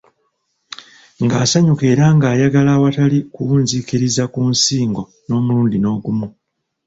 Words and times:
Ng'asanyuka 1.23 1.83
era 1.93 2.05
ng'ayagala 2.15 2.71
awatali 2.77 3.19
kuwunziikiriza 3.33 4.23
ku 4.33 4.41
nsingo 4.53 5.01
n'omurundi 5.27 5.77
n'ogumu. 5.79 6.27